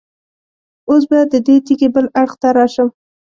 [0.89, 2.87] اوس به د دې تیږې بل اړخ ته راشم.